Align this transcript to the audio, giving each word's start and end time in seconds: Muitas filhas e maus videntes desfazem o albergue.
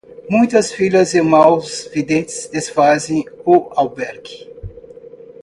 Muitas 0.27 0.71
filhas 0.71 1.13
e 1.13 1.21
maus 1.21 1.87
videntes 1.93 2.47
desfazem 2.47 3.23
o 3.45 3.69
albergue. 3.75 4.49